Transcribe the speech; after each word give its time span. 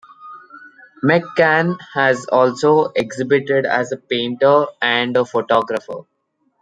McCann 1.03 1.77
has 1.93 2.25
also 2.25 2.91
exhibited 2.95 3.67
as 3.67 3.91
a 3.91 3.97
painter 3.97 4.65
and 4.81 5.15
photographer. 5.29 6.05